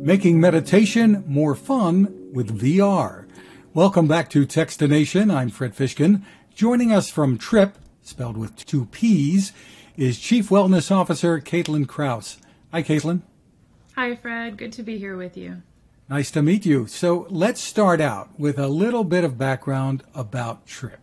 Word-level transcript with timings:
making 0.00 0.40
meditation 0.40 1.22
more 1.26 1.54
fun 1.54 2.30
with 2.32 2.58
VR. 2.58 3.26
Welcome 3.74 4.08
back 4.08 4.30
to 4.30 4.46
Techstination. 4.46 5.32
I'm 5.32 5.50
Fred 5.50 5.76
Fishkin. 5.76 6.22
Joining 6.54 6.90
us 6.90 7.10
from 7.10 7.36
TRIPP, 7.36 7.76
spelled 8.00 8.38
with 8.38 8.64
two 8.64 8.86
P's, 8.86 9.52
is 9.98 10.18
Chief 10.18 10.48
Wellness 10.48 10.90
Officer 10.90 11.38
Caitlin 11.38 11.86
Krause. 11.86 12.38
Hi, 12.72 12.82
Caitlin. 12.82 13.20
Hi, 13.94 14.16
Fred. 14.16 14.56
Good 14.56 14.72
to 14.72 14.82
be 14.82 14.96
here 14.96 15.18
with 15.18 15.36
you. 15.36 15.62
Nice 16.08 16.30
to 16.30 16.40
meet 16.40 16.64
you. 16.64 16.86
So 16.86 17.26
let's 17.28 17.60
start 17.60 18.00
out 18.00 18.40
with 18.40 18.58
a 18.58 18.68
little 18.68 19.04
bit 19.04 19.22
of 19.22 19.36
background 19.36 20.02
about 20.14 20.66
TRIPP. 20.66 20.98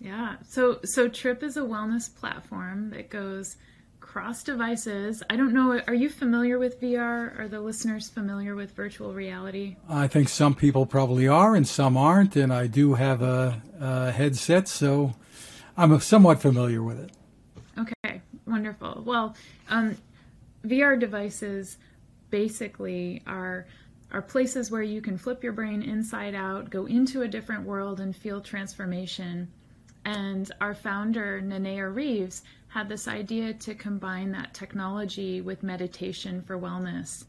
Yeah. 0.00 0.36
So 0.46 0.78
so 0.84 1.08
Tripp 1.08 1.42
is 1.42 1.56
a 1.56 1.62
wellness 1.62 2.14
platform 2.14 2.90
that 2.90 3.10
goes 3.10 3.56
cross 4.04 4.42
devices. 4.42 5.22
I 5.30 5.36
don't 5.36 5.54
know. 5.54 5.80
Are 5.86 5.94
you 5.94 6.10
familiar 6.10 6.58
with 6.58 6.78
VR? 6.80 7.38
Are 7.40 7.48
the 7.48 7.60
listeners 7.60 8.08
familiar 8.08 8.54
with 8.54 8.72
virtual 8.72 9.14
reality? 9.14 9.76
I 9.88 10.08
think 10.08 10.28
some 10.28 10.54
people 10.54 10.84
probably 10.84 11.26
are, 11.26 11.56
and 11.56 11.66
some 11.66 11.96
aren't. 11.96 12.36
And 12.36 12.52
I 12.52 12.66
do 12.66 12.94
have 12.94 13.22
a, 13.22 13.62
a 13.80 14.12
headset, 14.12 14.68
so 14.68 15.14
I'm 15.76 15.98
somewhat 16.00 16.42
familiar 16.42 16.82
with 16.82 17.00
it. 17.00 17.12
Okay, 17.78 18.20
wonderful. 18.46 19.02
Well, 19.06 19.34
um, 19.70 19.96
VR 20.66 21.00
devices 21.00 21.78
basically 22.30 23.22
are 23.26 23.66
are 24.12 24.22
places 24.22 24.70
where 24.70 24.82
you 24.82 25.00
can 25.00 25.16
flip 25.16 25.42
your 25.42 25.52
brain 25.54 25.82
inside 25.82 26.34
out, 26.34 26.70
go 26.70 26.84
into 26.84 27.22
a 27.22 27.28
different 27.28 27.64
world, 27.64 28.00
and 28.00 28.14
feel 28.14 28.40
transformation 28.40 29.48
and 30.04 30.50
our 30.60 30.74
founder, 30.74 31.40
Nanea 31.42 31.92
Reeves, 31.94 32.42
had 32.74 32.88
this 32.88 33.06
idea 33.06 33.54
to 33.54 33.72
combine 33.72 34.32
that 34.32 34.52
technology 34.52 35.40
with 35.40 35.62
meditation 35.62 36.42
for 36.42 36.58
wellness. 36.58 37.24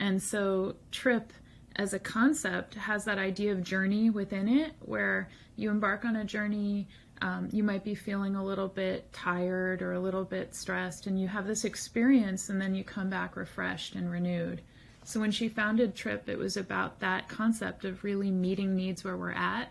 And 0.00 0.20
so, 0.20 0.74
TRIPP 0.90 1.32
as 1.76 1.94
a 1.94 2.00
concept 2.00 2.74
has 2.74 3.04
that 3.04 3.16
idea 3.16 3.52
of 3.52 3.62
journey 3.62 4.10
within 4.10 4.48
it, 4.48 4.72
where 4.80 5.28
you 5.54 5.70
embark 5.70 6.04
on 6.04 6.16
a 6.16 6.24
journey. 6.24 6.88
Um, 7.22 7.48
you 7.52 7.62
might 7.62 7.84
be 7.84 7.94
feeling 7.94 8.34
a 8.34 8.44
little 8.44 8.66
bit 8.66 9.12
tired 9.12 9.80
or 9.80 9.92
a 9.92 10.00
little 10.00 10.24
bit 10.24 10.56
stressed, 10.56 11.06
and 11.06 11.20
you 11.20 11.28
have 11.28 11.46
this 11.46 11.64
experience, 11.64 12.48
and 12.48 12.60
then 12.60 12.74
you 12.74 12.82
come 12.82 13.08
back 13.08 13.36
refreshed 13.36 13.94
and 13.94 14.10
renewed. 14.10 14.60
So, 15.04 15.20
when 15.20 15.30
she 15.30 15.48
founded 15.48 15.94
TRIPP, 15.94 16.28
it 16.28 16.36
was 16.36 16.56
about 16.56 16.98
that 16.98 17.28
concept 17.28 17.84
of 17.84 18.02
really 18.02 18.32
meeting 18.32 18.74
needs 18.74 19.04
where 19.04 19.16
we're 19.16 19.30
at 19.30 19.70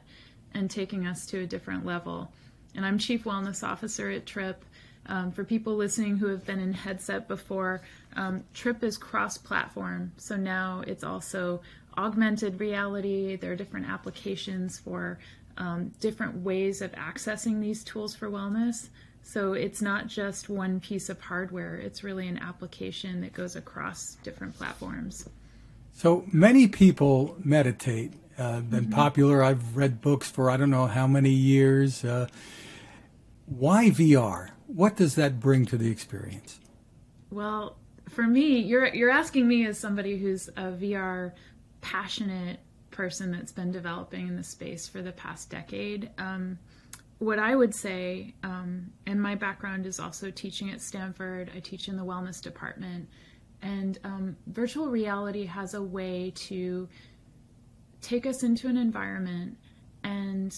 and 0.54 0.72
taking 0.72 1.06
us 1.06 1.26
to 1.26 1.40
a 1.40 1.46
different 1.46 1.86
level. 1.86 2.32
And 2.74 2.86
I'm 2.86 2.98
Chief 2.98 3.26
Wellness 3.26 3.68
Officer 3.68 4.10
at 4.10 4.26
TRIPP. 4.26 4.64
Um, 5.10 5.32
for 5.32 5.44
people 5.44 5.76
listening 5.76 6.18
who 6.18 6.28
have 6.28 6.46
been 6.46 6.60
in 6.60 6.72
headset 6.72 7.28
before, 7.28 7.82
um, 8.16 8.44
TRIPP 8.54 8.84
is 8.84 8.96
cross 8.96 9.40
platform. 9.40 10.12
So 10.18 10.36
now 10.36 10.84
it's 10.86 11.04
also 11.04 11.62
augmented 11.98 12.60
reality. 12.60 13.36
There 13.36 13.52
are 13.52 13.56
different 13.56 13.90
applications 13.90 14.78
for 14.78 15.18
um, 15.58 15.92
different 16.00 16.38
ways 16.44 16.84
of 16.84 16.92
accessing 16.92 17.60
these 17.60 17.84
tools 17.84 18.16
for 18.16 18.30
wellness. 18.30 18.90
So 19.24 19.54
it's 19.54 19.82
not 19.82 20.08
just 20.08 20.48
one 20.48 20.80
piece 20.80 21.10
of 21.10 21.20
hardware, 21.20 21.76
it's 21.76 22.04
really 22.04 22.28
an 22.28 22.38
application 22.38 23.22
that 23.22 23.34
goes 23.34 23.56
across 23.56 24.16
different 24.24 24.56
platforms. 24.58 25.28
So 25.94 26.24
many 26.32 26.68
people 26.68 27.36
meditate 27.44 28.14
uh, 28.38 28.62
been 28.62 28.86
mm-hmm. 28.86 28.94
popular. 28.94 29.44
I've 29.44 29.76
read 29.76 30.02
books 30.02 30.30
for 30.32 30.50
I 30.50 30.56
don't 30.56 30.70
know 30.70 30.88
how 30.88 31.08
many 31.08 31.32
years. 31.32 32.06
Uh, 32.06 32.28
why 33.48 33.90
VR? 33.90 34.52
What 34.74 34.96
does 34.96 35.16
that 35.16 35.40
bring 35.40 35.66
to 35.68 35.78
the 35.78 35.90
experience? 35.90 36.60
Well, 37.32 37.76
for 38.08 38.22
me, 38.28 38.60
you're 38.60 38.94
you're 38.94 39.10
asking 39.10 39.48
me 39.48 39.66
as 39.66 39.80
somebody 39.80 40.16
who's 40.16 40.48
a 40.50 40.72
VR 40.72 41.32
passionate 41.82 42.60
person 42.92 43.32
that's 43.32 43.52
been 43.52 43.72
developing 43.72 44.28
in 44.28 44.36
the 44.36 44.44
space 44.44 44.88
for 44.88 45.02
the 45.02 45.12
past 45.12 45.50
decade. 45.50 46.12
Um, 46.20 46.60
what 47.18 47.40
I 47.40 47.56
would 47.56 47.74
say, 47.74 48.36
um, 48.44 48.92
and 49.08 49.20
my 49.20 49.34
background 49.34 49.88
is 49.88 50.00
also 50.00 50.30
teaching 50.30 50.70
at 50.70 50.82
Stanford. 50.82 51.50
I 51.56 51.62
teach 51.62 51.88
in 51.88 51.98
the 51.98 52.06
wellness 52.06 52.40
department, 52.40 53.10
and 53.64 53.98
um, 54.04 54.38
virtual 54.46 54.90
reality 54.90 55.46
has 55.46 55.74
a 55.74 55.82
way 55.82 56.32
to 56.48 56.88
take 58.02 58.28
us 58.28 58.44
into 58.44 58.68
an 58.68 58.78
environment 58.78 59.58
and 60.04 60.54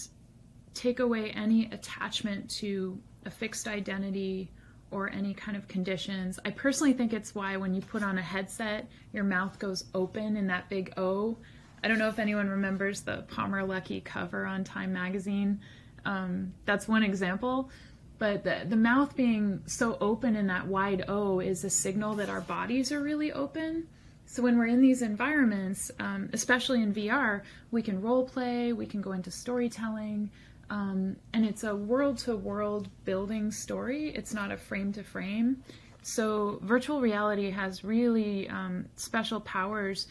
take 0.74 1.00
away 1.00 1.30
any 1.30 1.70
attachment 1.72 2.50
to 2.50 3.00
a 3.24 3.30
fixed 3.30 3.68
identity 3.68 4.50
or 4.90 5.10
any 5.10 5.32
kind 5.34 5.56
of 5.56 5.66
conditions. 5.68 6.38
I 6.44 6.50
personally 6.50 6.92
think 6.92 7.12
it's 7.12 7.34
why 7.34 7.56
when 7.56 7.74
you 7.74 7.80
put 7.80 8.02
on 8.02 8.18
a 8.18 8.22
headset, 8.22 8.88
your 9.12 9.24
mouth 9.24 9.58
goes 9.58 9.84
open 9.94 10.36
in 10.36 10.46
that 10.48 10.68
big 10.68 10.92
O. 10.96 11.38
I 11.82 11.88
don't 11.88 11.98
know 11.98 12.08
if 12.08 12.18
anyone 12.18 12.48
remembers 12.48 13.00
the 13.00 13.24
Palmer 13.28 13.62
Luckey 13.62 14.04
cover 14.04 14.44
on 14.44 14.64
Time 14.64 14.92
magazine. 14.92 15.60
Um, 16.04 16.52
that's 16.66 16.86
one 16.86 17.02
example. 17.02 17.70
But 18.18 18.44
the, 18.44 18.66
the 18.68 18.76
mouth 18.76 19.16
being 19.16 19.62
so 19.66 19.96
open 20.00 20.36
in 20.36 20.46
that 20.46 20.66
wide 20.66 21.06
O 21.08 21.40
is 21.40 21.64
a 21.64 21.70
signal 21.70 22.14
that 22.16 22.28
our 22.28 22.42
bodies 22.42 22.92
are 22.92 23.00
really 23.00 23.32
open. 23.32 23.88
So 24.26 24.42
when 24.42 24.56
we're 24.56 24.66
in 24.66 24.80
these 24.80 25.02
environments, 25.02 25.90
um, 25.98 26.30
especially 26.32 26.82
in 26.82 26.94
VR, 26.94 27.42
we 27.70 27.82
can 27.82 28.00
role 28.00 28.24
play, 28.24 28.72
we 28.72 28.86
can 28.86 29.00
go 29.00 29.12
into 29.12 29.30
storytelling, 29.30 30.30
um, 30.72 31.16
and 31.34 31.44
it's 31.44 31.64
a 31.64 31.76
world 31.76 32.16
to 32.18 32.34
world 32.34 32.88
building 33.04 33.52
story. 33.52 34.08
It's 34.14 34.32
not 34.32 34.50
a 34.50 34.56
frame 34.56 34.90
to 34.94 35.04
frame. 35.04 35.62
So 36.00 36.60
virtual 36.62 37.02
reality 37.02 37.50
has 37.50 37.84
really 37.84 38.48
um, 38.48 38.86
special 38.96 39.38
powers 39.38 40.06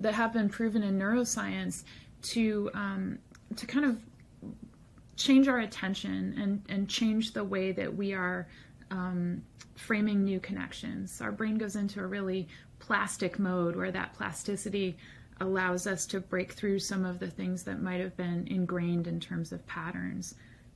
that 0.00 0.12
have 0.12 0.34
been 0.34 0.50
proven 0.50 0.82
in 0.82 0.98
neuroscience 0.98 1.84
to 2.24 2.70
um, 2.74 3.18
to 3.56 3.66
kind 3.66 3.86
of 3.86 4.02
change 5.16 5.48
our 5.48 5.60
attention 5.60 6.36
and 6.38 6.62
and 6.68 6.90
change 6.90 7.32
the 7.32 7.42
way 7.42 7.72
that 7.72 7.96
we 7.96 8.12
are 8.12 8.46
um, 8.90 9.42
framing 9.76 10.24
new 10.24 10.40
connections. 10.40 11.22
Our 11.22 11.32
brain 11.32 11.56
goes 11.56 11.74
into 11.74 12.00
a 12.00 12.06
really 12.06 12.48
plastic 12.80 13.38
mode 13.38 13.76
where 13.76 13.90
that 13.90 14.12
plasticity 14.12 14.98
allows 15.40 15.86
us 15.86 16.06
to 16.06 16.20
break 16.20 16.52
through 16.52 16.78
some 16.78 17.04
of 17.04 17.18
the 17.18 17.28
things 17.28 17.64
that 17.64 17.82
might 17.82 18.00
have 18.00 18.16
been 18.16 18.46
ingrained 18.48 19.06
in 19.06 19.20
terms 19.20 19.52
of 19.52 19.66
patterns. 19.66 20.34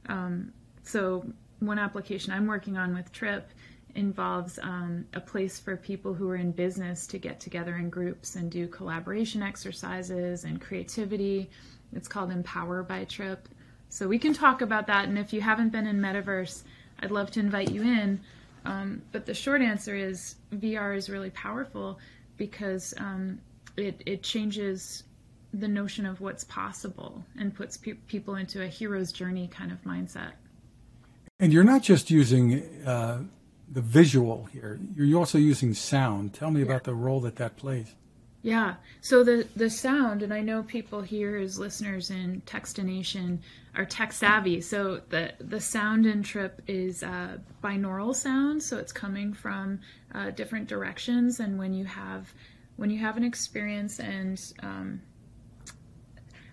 Um, 0.08 0.52
so, 0.82 1.24
one 1.60 1.78
application 1.78 2.32
I'm 2.32 2.46
working 2.46 2.76
on 2.76 2.94
with 2.94 3.12
Tripp 3.12 3.50
involves 3.94 4.58
um, 4.62 5.06
a 5.14 5.20
place 5.20 5.58
for 5.58 5.76
people 5.76 6.12
who 6.12 6.28
are 6.28 6.36
in 6.36 6.52
business 6.52 7.06
to 7.06 7.18
get 7.18 7.40
together 7.40 7.76
in 7.76 7.88
groups 7.88 8.36
and 8.36 8.50
do 8.50 8.68
collaboration 8.68 9.42
exercises 9.42 10.44
and 10.44 10.60
creativity. 10.60 11.48
It's 11.94 12.08
called 12.08 12.30
Empower 12.30 12.82
by 12.82 13.04
Tripp. 13.04 13.48
So, 13.88 14.08
we 14.08 14.18
can 14.18 14.34
talk 14.34 14.60
about 14.60 14.86
that. 14.88 15.08
And 15.08 15.18
if 15.18 15.32
you 15.32 15.40
haven't 15.40 15.70
been 15.70 15.86
in 15.86 16.00
Metaverse, 16.00 16.62
I'd 17.00 17.10
love 17.10 17.30
to 17.32 17.40
invite 17.40 17.70
you 17.70 17.82
in. 17.82 18.20
Um, 18.64 19.02
but 19.12 19.26
the 19.26 19.34
short 19.34 19.62
answer 19.62 19.94
is 19.94 20.34
VR 20.52 20.96
is 20.96 21.08
really 21.08 21.30
powerful 21.30 22.00
because 22.36 22.92
um, 22.98 23.40
it, 23.76 24.02
it 24.06 24.22
changes 24.22 25.04
the 25.52 25.68
notion 25.68 26.06
of 26.06 26.20
what's 26.20 26.44
possible 26.44 27.24
and 27.38 27.54
puts 27.54 27.76
pe- 27.76 27.94
people 27.94 28.36
into 28.36 28.62
a 28.62 28.66
hero's 28.66 29.12
journey 29.12 29.48
kind 29.48 29.72
of 29.72 29.82
mindset. 29.84 30.32
And 31.38 31.52
you're 31.52 31.64
not 31.64 31.82
just 31.82 32.10
using 32.10 32.64
uh, 32.86 33.22
the 33.70 33.80
visual 33.80 34.48
here, 34.52 34.78
you're 34.94 35.18
also 35.18 35.38
using 35.38 35.74
sound. 35.74 36.34
Tell 36.34 36.50
me 36.50 36.60
yeah. 36.60 36.66
about 36.66 36.84
the 36.84 36.94
role 36.94 37.20
that 37.20 37.36
that 37.36 37.56
plays. 37.56 37.94
Yeah. 38.42 38.76
So 39.00 39.24
the 39.24 39.48
the 39.56 39.68
sound, 39.68 40.22
and 40.22 40.32
I 40.32 40.40
know 40.40 40.62
people 40.62 41.02
here 41.02 41.36
as 41.36 41.58
listeners 41.58 42.10
in 42.10 42.42
Techstination 42.46 43.38
are 43.74 43.84
tech 43.84 44.12
savvy. 44.12 44.60
So 44.60 45.00
the 45.08 45.32
the 45.40 45.60
sound 45.60 46.06
in 46.06 46.22
Tripp 46.22 46.62
is 46.68 47.02
uh, 47.02 47.38
binaural 47.64 48.14
sound, 48.14 48.62
so 48.62 48.78
it's 48.78 48.92
coming 48.92 49.34
from 49.34 49.80
uh, 50.14 50.30
different 50.30 50.68
directions. 50.68 51.40
And 51.40 51.58
when 51.58 51.74
you 51.74 51.86
have 51.86 52.32
when 52.76 52.90
you 52.90 52.98
have 52.98 53.16
an 53.16 53.24
experience, 53.24 54.00
and 54.00 54.40
um, 54.62 55.00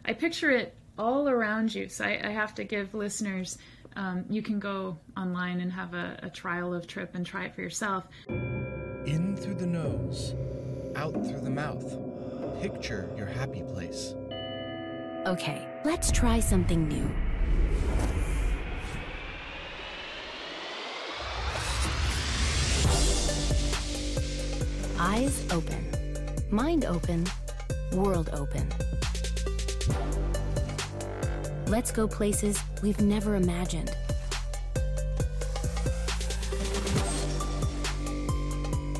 I 0.05 0.13
picture 0.13 0.51
it 0.51 0.75
all 0.97 1.29
around 1.29 1.73
you. 1.73 1.89
So 1.89 2.05
I, 2.05 2.19
I 2.23 2.29
have 2.29 2.55
to 2.55 2.63
give 2.63 2.93
listeners. 2.93 3.57
Um, 3.95 4.25
you 4.29 4.41
can 4.41 4.59
go 4.59 4.97
online 5.15 5.59
and 5.61 5.71
have 5.71 5.93
a, 5.93 6.19
a 6.23 6.29
trial 6.29 6.73
of 6.73 6.87
Tripp 6.87 7.15
and 7.15 7.25
try 7.25 7.45
it 7.45 7.55
for 7.55 7.61
yourself. 7.61 8.05
In 8.27 9.37
through 9.37 9.55
the 9.55 9.67
nose 9.67 10.33
out 10.95 11.13
through 11.13 11.41
the 11.41 11.49
mouth. 11.49 11.97
Picture 12.61 13.09
your 13.17 13.25
happy 13.25 13.61
place. 13.63 14.13
Okay, 15.25 15.67
let's 15.85 16.11
try 16.11 16.39
something 16.39 16.87
new. 16.87 17.09
Eyes 24.99 25.45
open, 25.51 25.85
mind 26.53 26.85
open, 26.85 27.25
world 27.93 28.29
open. 28.31 28.71
Let's 31.65 31.91
go 31.91 32.07
places 32.07 32.61
we've 32.83 33.01
never 33.01 33.35
imagined. 33.35 33.95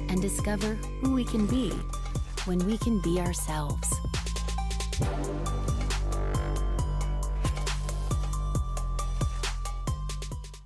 and 0.09 0.21
discover 0.21 0.75
who 1.01 1.15
we 1.15 1.25
can 1.25 1.47
be 1.47 1.71
when 2.45 2.59
we 2.67 2.77
can 2.77 3.01
be 3.01 3.19
ourselves. 3.19 3.89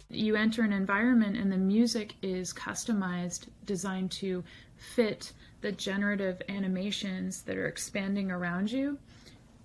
You 0.09 0.35
enter 0.35 0.63
an 0.63 0.73
environment 0.73 1.37
and 1.37 1.49
the 1.49 1.57
music 1.57 2.15
is 2.21 2.53
customized, 2.53 3.47
designed 3.63 4.11
to 4.13 4.43
fit 4.75 5.31
the 5.61 5.71
generative 5.71 6.41
animations 6.49 7.41
that 7.43 7.57
are 7.57 7.67
expanding 7.67 8.31
around 8.31 8.71
you. 8.71 8.97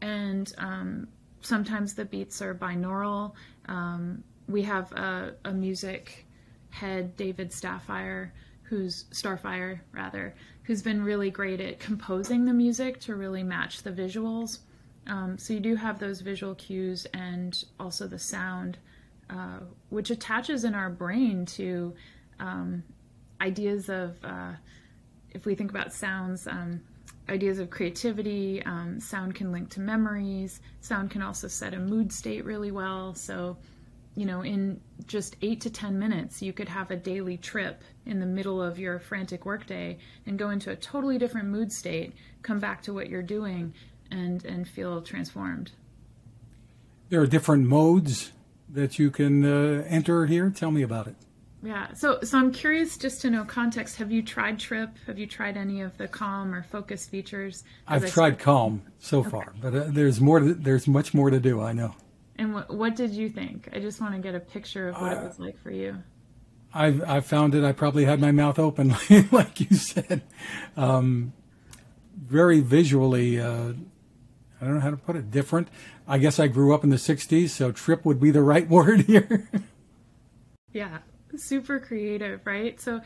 And 0.00 0.52
um, 0.58 1.08
sometimes 1.42 1.94
the 1.94 2.04
beats 2.04 2.40
are 2.42 2.54
binaural. 2.54 3.32
Um, 3.66 4.24
we 4.48 4.62
have 4.62 4.92
a, 4.92 5.34
a 5.44 5.52
music 5.52 6.26
head, 6.70 7.16
David 7.16 7.50
Staffire, 7.50 8.30
who's 8.62 9.04
Starfire 9.12 9.80
rather, 9.92 10.34
who's 10.62 10.82
been 10.82 11.04
really 11.04 11.30
great 11.30 11.60
at 11.60 11.78
composing 11.78 12.44
the 12.44 12.52
music 12.52 13.00
to 13.00 13.14
really 13.14 13.42
match 13.42 13.82
the 13.82 13.90
visuals. 13.90 14.60
Um, 15.06 15.36
so 15.36 15.52
you 15.52 15.60
do 15.60 15.76
have 15.76 15.98
those 15.98 16.20
visual 16.20 16.54
cues 16.54 17.06
and 17.12 17.62
also 17.78 18.06
the 18.06 18.18
sound, 18.18 18.78
uh, 19.28 19.58
which 19.90 20.10
attaches 20.10 20.64
in 20.64 20.74
our 20.74 20.88
brain 20.88 21.44
to 21.46 21.94
um, 22.40 22.82
ideas 23.40 23.88
of, 23.88 24.16
uh, 24.24 24.52
if 25.34 25.46
we 25.46 25.54
think 25.54 25.70
about 25.70 25.92
sounds, 25.92 26.46
um, 26.46 26.80
ideas 27.28 27.58
of 27.58 27.70
creativity. 27.70 28.62
Um, 28.64 29.00
sound 29.00 29.34
can 29.34 29.52
link 29.52 29.70
to 29.70 29.80
memories. 29.80 30.60
Sound 30.80 31.10
can 31.10 31.22
also 31.22 31.48
set 31.48 31.74
a 31.74 31.78
mood 31.78 32.12
state 32.12 32.44
really 32.44 32.70
well. 32.70 33.14
So 33.14 33.56
you 34.14 34.26
know, 34.26 34.42
in 34.42 34.80
just 35.06 35.36
eight 35.42 35.60
to 35.62 35.70
10 35.70 35.98
minutes, 35.98 36.42
you 36.42 36.52
could 36.52 36.68
have 36.68 36.90
a 36.90 36.96
daily 36.96 37.38
trip 37.38 37.82
in 38.04 38.20
the 38.20 38.26
middle 38.26 38.62
of 38.62 38.78
your 38.78 38.98
frantic 38.98 39.46
workday 39.46 39.98
and 40.26 40.38
go 40.38 40.50
into 40.50 40.70
a 40.70 40.76
totally 40.76 41.18
different 41.18 41.48
mood 41.48 41.72
state, 41.72 42.12
come 42.42 42.58
back 42.58 42.82
to 42.82 42.92
what 42.92 43.08
you're 43.08 43.22
doing, 43.22 43.72
and, 44.10 44.44
and 44.44 44.68
feel 44.68 45.00
transformed. 45.00 45.72
There 47.08 47.22
are 47.22 47.26
different 47.26 47.66
modes 47.66 48.32
that 48.68 48.98
you 48.98 49.10
can 49.10 49.44
uh, 49.44 49.84
enter 49.88 50.26
here. 50.26 50.50
Tell 50.50 50.70
me 50.70 50.82
about 50.82 51.06
it. 51.06 51.16
Yeah, 51.62 51.92
so 51.92 52.18
so 52.22 52.38
I'm 52.38 52.50
curious 52.50 52.96
just 52.96 53.20
to 53.22 53.30
know 53.30 53.44
context. 53.44 53.96
Have 53.96 54.10
you 54.10 54.22
tried 54.22 54.58
Tripp? 54.58 54.90
Have 55.06 55.16
you 55.16 55.28
tried 55.28 55.56
any 55.56 55.80
of 55.80 55.96
the 55.96 56.08
Calm 56.08 56.52
or 56.52 56.64
Focus 56.64 57.06
features? 57.06 57.62
I've 57.86 58.10
tried 58.10 58.40
Calm 58.40 58.82
so 58.98 59.20
okay. 59.20 59.30
far, 59.30 59.52
but 59.60 59.74
uh, 59.74 59.84
there's 59.88 60.20
more. 60.20 60.40
To, 60.40 60.54
there's 60.54 60.88
much 60.88 61.14
more 61.14 61.30
to 61.30 61.38
do. 61.38 61.60
I 61.60 61.72
know. 61.72 61.94
And 62.36 62.52
what, 62.52 62.74
what 62.74 62.96
did 62.96 63.12
you 63.12 63.28
think? 63.28 63.68
I 63.72 63.78
just 63.78 64.00
want 64.00 64.14
to 64.14 64.20
get 64.20 64.34
a 64.34 64.40
picture 64.40 64.88
of 64.88 65.00
what 65.00 65.16
uh, 65.16 65.20
it 65.20 65.24
was 65.24 65.38
like 65.38 65.56
for 65.62 65.70
you. 65.70 65.98
I 66.74 67.00
I 67.06 67.20
found 67.20 67.54
it. 67.54 67.62
I 67.62 67.70
probably 67.70 68.06
had 68.06 68.20
my 68.20 68.32
mouth 68.32 68.58
open, 68.58 68.96
like 69.30 69.60
you 69.60 69.76
said. 69.76 70.22
Um, 70.76 71.32
very 72.16 72.60
visually, 72.60 73.40
uh, 73.40 73.72
I 74.60 74.64
don't 74.64 74.74
know 74.74 74.80
how 74.80 74.90
to 74.90 74.96
put 74.96 75.14
it. 75.14 75.30
Different. 75.30 75.68
I 76.08 76.18
guess 76.18 76.40
I 76.40 76.48
grew 76.48 76.74
up 76.74 76.82
in 76.82 76.90
the 76.90 76.96
'60s, 76.96 77.50
so 77.50 77.70
trip 77.70 78.04
would 78.04 78.20
be 78.20 78.32
the 78.32 78.42
right 78.42 78.68
word 78.68 79.02
here. 79.02 79.48
yeah, 80.72 80.98
super 81.36 81.78
creative, 81.78 82.40
right? 82.46 82.80
So, 82.80 83.00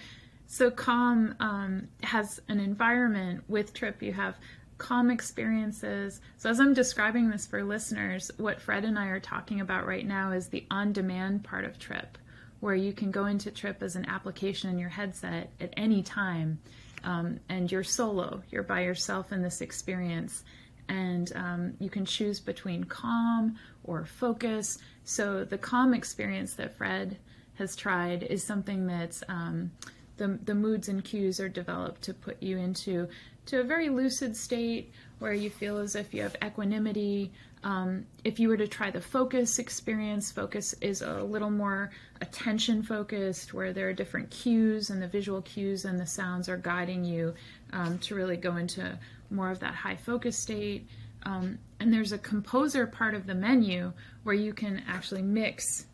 so 0.46 0.70
Calm 0.70 1.34
um, 1.40 1.88
has 2.02 2.40
an 2.48 2.60
environment 2.60 3.44
with 3.48 3.74
Tripp. 3.74 4.02
You 4.02 4.12
have 4.12 4.36
calm 4.78 5.10
experiences. 5.10 6.20
So, 6.36 6.50
as 6.50 6.60
I'm 6.60 6.74
describing 6.74 7.30
this 7.30 7.46
for 7.46 7.64
listeners, 7.64 8.30
what 8.36 8.60
Fred 8.60 8.84
and 8.84 8.98
I 8.98 9.06
are 9.06 9.20
talking 9.20 9.60
about 9.60 9.86
right 9.86 10.06
now 10.06 10.32
is 10.32 10.48
the 10.48 10.66
on 10.70 10.92
demand 10.92 11.44
part 11.44 11.64
of 11.64 11.78
Tripp, 11.78 12.18
where 12.60 12.74
you 12.74 12.92
can 12.92 13.10
go 13.10 13.26
into 13.26 13.50
Tripp 13.50 13.82
as 13.82 13.96
an 13.96 14.08
application 14.08 14.70
in 14.70 14.78
your 14.78 14.88
headset 14.88 15.50
at 15.60 15.72
any 15.76 16.02
time, 16.02 16.58
um, 17.04 17.40
and 17.48 17.70
you're 17.70 17.84
solo, 17.84 18.42
you're 18.50 18.62
by 18.62 18.82
yourself 18.82 19.32
in 19.32 19.42
this 19.42 19.60
experience. 19.60 20.44
And 20.88 21.32
um, 21.34 21.74
you 21.80 21.90
can 21.90 22.04
choose 22.04 22.38
between 22.38 22.84
calm 22.84 23.58
or 23.82 24.04
focus. 24.04 24.78
So, 25.04 25.44
the 25.44 25.58
calm 25.58 25.94
experience 25.94 26.54
that 26.54 26.76
Fred 26.76 27.16
has 27.58 27.76
tried 27.76 28.22
is 28.22 28.44
something 28.44 28.86
that's 28.86 29.22
um, 29.28 29.70
the, 30.16 30.38
the 30.44 30.54
moods 30.54 30.88
and 30.88 31.04
cues 31.04 31.40
are 31.40 31.48
developed 31.48 32.02
to 32.02 32.14
put 32.14 32.42
you 32.42 32.58
into 32.58 33.08
to 33.46 33.60
a 33.60 33.64
very 33.64 33.88
lucid 33.88 34.36
state 34.36 34.92
where 35.18 35.32
you 35.32 35.50
feel 35.50 35.78
as 35.78 35.94
if 35.94 36.12
you 36.12 36.22
have 36.22 36.36
equanimity. 36.44 37.32
Um, 37.62 38.06
if 38.24 38.38
you 38.38 38.48
were 38.48 38.56
to 38.56 38.68
try 38.68 38.90
the 38.90 39.00
focus 39.00 39.58
experience, 39.58 40.30
focus 40.30 40.74
is 40.80 41.02
a 41.02 41.22
little 41.22 41.50
more 41.50 41.90
attention 42.20 42.82
focused, 42.82 43.54
where 43.54 43.72
there 43.72 43.88
are 43.88 43.92
different 43.92 44.30
cues 44.30 44.90
and 44.90 45.00
the 45.00 45.08
visual 45.08 45.42
cues 45.42 45.84
and 45.84 45.98
the 45.98 46.06
sounds 46.06 46.48
are 46.48 46.56
guiding 46.56 47.04
you 47.04 47.34
um, 47.72 47.98
to 48.00 48.14
really 48.14 48.36
go 48.36 48.56
into 48.56 48.98
more 49.30 49.50
of 49.50 49.60
that 49.60 49.74
high 49.74 49.96
focus 49.96 50.38
state. 50.38 50.86
Um, 51.22 51.58
and 51.80 51.92
there's 51.92 52.12
a 52.12 52.18
composer 52.18 52.86
part 52.86 53.14
of 53.14 53.26
the 53.26 53.34
menu 53.34 53.92
where 54.22 54.34
you 54.34 54.52
can 54.52 54.82
actually 54.88 55.22
mix. 55.22 55.86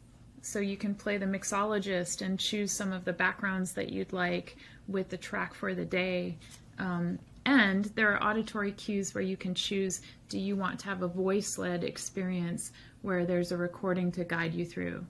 So 0.43 0.59
you 0.59 0.77
can 0.77 0.95
play 0.95 1.19
the 1.19 1.27
mixologist 1.27 2.21
and 2.21 2.39
choose 2.39 2.73
some 2.73 2.93
of 2.93 3.05
the 3.05 3.13
backgrounds 3.13 3.73
that 3.75 3.91
you'd 3.91 4.13
like 4.13 4.57
with 4.89 5.09
the 5.09 5.17
track 5.17 5.55
for 5.55 5.75
the 5.75 5.85
day. 5.85 6.37
Um, 6.79 7.19
and 7.47 7.87
there 7.97 8.13
are 8.13 8.23
auditory 8.23 8.73
cues 8.73 9.15
where 9.15 9.23
you 9.23 9.37
can 9.37 9.55
choose 9.55 10.01
do 10.29 10.39
you 10.39 10.57
want 10.57 10.81
to 10.81 10.87
have 10.87 11.03
a 11.03 11.09
voice 11.09 11.59
led 11.59 11.85
experience 11.85 12.73
where 13.03 13.25
there's 13.25 13.53
a 13.53 13.57
recording 13.57 14.11
to 14.13 14.25
guide 14.25 14.55
you 14.55 14.65
through? 14.65 15.05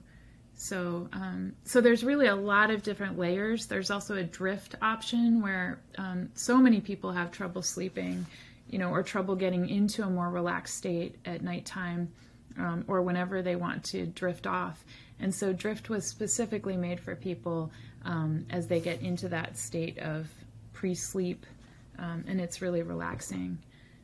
So, 0.55 1.09
um, 1.13 1.53
so 1.63 1.81
there's 1.81 2.03
really 2.03 2.27
a 2.27 2.35
lot 2.35 2.69
of 2.69 2.83
different 2.83 3.17
layers. 3.17 3.65
There's 3.65 3.89
also 3.89 4.15
a 4.15 4.23
drift 4.23 4.75
option 4.81 5.41
where 5.41 5.79
um, 5.97 6.29
so 6.35 6.57
many 6.57 6.79
people 6.79 7.11
have 7.11 7.31
trouble 7.31 7.61
sleeping, 7.63 8.25
you 8.69 8.77
know, 8.77 8.89
or 8.89 9.01
trouble 9.01 9.35
getting 9.35 9.67
into 9.67 10.03
a 10.03 10.09
more 10.09 10.29
relaxed 10.29 10.75
state 10.77 11.15
at 11.25 11.41
nighttime, 11.41 12.11
um, 12.57 12.85
or 12.87 13.01
whenever 13.01 13.41
they 13.41 13.55
want 13.55 13.83
to 13.85 14.05
drift 14.05 14.45
off. 14.45 14.85
And 15.19 15.33
so, 15.33 15.53
drift 15.53 15.89
was 15.89 16.05
specifically 16.05 16.77
made 16.77 16.99
for 16.99 17.15
people 17.15 17.71
um, 18.03 18.45
as 18.49 18.67
they 18.67 18.79
get 18.79 19.01
into 19.01 19.29
that 19.29 19.57
state 19.57 19.97
of 19.99 20.27
pre-sleep 20.73 21.45
um, 21.99 22.25
and 22.27 22.41
it's 22.41 22.61
really 22.61 22.81
relaxing. 22.81 23.57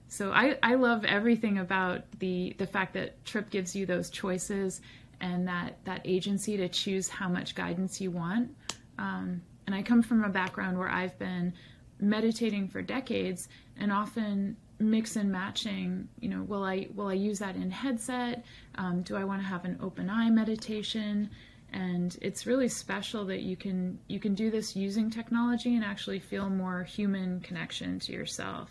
So 0.08 0.32
I, 0.32 0.58
I 0.64 0.76
love 0.76 1.06
everything 1.06 1.60
about 1.60 2.02
the 2.20 2.56
the 2.58 2.66
fact 2.66 2.94
that 2.94 3.24
Tripp 3.26 3.50
gives 3.50 3.76
you 3.76 3.86
those 3.86 4.10
choices 4.10 4.82
and 5.22 5.48
that 5.48 5.78
that 5.86 6.02
agency 6.06 6.58
to 6.58 6.68
choose 6.68 7.08
how 7.08 7.30
much 7.30 7.54
guidance 7.54 8.02
you 8.02 8.12
want. 8.12 8.56
Um, 8.98 9.42
and 9.68 9.76
I 9.76 9.84
come 9.84 10.02
from 10.02 10.24
a 10.24 10.30
background 10.30 10.80
where 10.80 10.90
I've 10.90 11.18
been 11.20 11.54
meditating 12.00 12.70
for 12.70 12.82
decades 12.82 13.50
and 13.78 13.92
often 13.92 14.58
mix 14.80 15.16
and 15.18 15.30
matching 15.30 16.08
you 16.22 16.30
know 16.30 16.42
will 16.44 16.64
i 16.64 16.88
will 16.96 17.08
i 17.08 17.14
use 17.14 17.40
that 17.40 17.56
in 17.56 17.70
headset? 17.72 18.44
Um, 18.76 19.02
do 19.02 19.16
i 19.16 19.24
want 19.24 19.42
to 19.42 19.48
have 19.48 19.66
an 19.66 19.78
open 19.82 20.10
eye 20.10 20.30
meditation? 20.30 21.30
And 21.72 22.18
it's 22.22 22.48
really 22.48 22.68
special 22.68 23.26
that 23.26 23.42
you 23.42 23.56
can 23.56 24.00
you 24.08 24.20
can 24.20 24.34
do 24.34 24.50
this 24.50 24.76
using 24.76 25.12
technology 25.12 25.76
and 25.76 25.84
actually 25.84 26.20
feel 26.20 26.50
more 26.50 26.84
human 26.84 27.42
connection 27.42 28.00
to 28.00 28.12
yourself. 28.12 28.70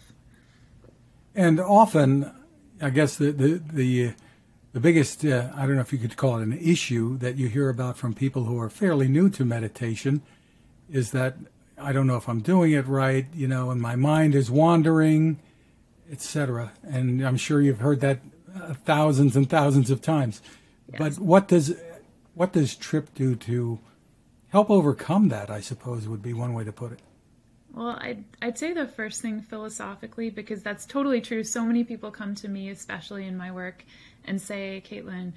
And 1.34 1.60
often 1.60 2.32
i 2.80 2.90
guess 2.90 3.16
the 3.16 3.32
the 3.32 3.60
the, 3.72 4.12
the 4.72 4.80
biggest 4.80 5.24
uh, 5.24 5.50
i 5.54 5.66
don't 5.66 5.74
know 5.74 5.80
if 5.80 5.92
you 5.92 5.98
could 5.98 6.16
call 6.16 6.38
it 6.38 6.42
an 6.42 6.58
issue 6.58 7.18
that 7.18 7.36
you 7.36 7.48
hear 7.48 7.68
about 7.68 7.96
from 7.96 8.14
people 8.14 8.44
who 8.44 8.58
are 8.58 8.70
fairly 8.70 9.08
new 9.08 9.28
to 9.28 9.44
meditation 9.44 10.22
is 10.90 11.10
that 11.10 11.36
i 11.76 11.92
don't 11.92 12.06
know 12.06 12.16
if 12.16 12.28
i'm 12.28 12.40
doing 12.40 12.72
it 12.72 12.86
right 12.86 13.26
you 13.34 13.48
know 13.48 13.70
and 13.70 13.80
my 13.80 13.96
mind 13.96 14.34
is 14.34 14.50
wandering 14.50 15.38
etc 16.10 16.72
and 16.84 17.26
i'm 17.26 17.36
sure 17.36 17.60
you've 17.60 17.80
heard 17.80 18.00
that 18.00 18.20
uh, 18.54 18.74
thousands 18.84 19.36
and 19.36 19.48
thousands 19.48 19.90
of 19.90 20.00
times 20.00 20.40
yes. 20.90 20.98
but 20.98 21.22
what 21.22 21.48
does 21.48 21.74
what 22.38 22.52
does 22.52 22.76
Tripp 22.76 23.12
do 23.14 23.34
to 23.34 23.80
help 24.50 24.70
overcome 24.70 25.28
that? 25.30 25.50
I 25.50 25.60
suppose 25.60 26.06
would 26.06 26.22
be 26.22 26.32
one 26.32 26.54
way 26.54 26.62
to 26.62 26.70
put 26.70 26.92
it. 26.92 27.00
Well, 27.74 27.98
I'd, 28.00 28.22
I'd 28.40 28.56
say 28.56 28.72
the 28.72 28.86
first 28.86 29.20
thing 29.20 29.42
philosophically, 29.42 30.30
because 30.30 30.62
that's 30.62 30.86
totally 30.86 31.20
true. 31.20 31.42
So 31.42 31.64
many 31.64 31.82
people 31.82 32.12
come 32.12 32.36
to 32.36 32.48
me, 32.48 32.70
especially 32.70 33.26
in 33.26 33.36
my 33.36 33.50
work, 33.50 33.84
and 34.24 34.40
say, 34.40 34.84
Caitlin, 34.88 35.32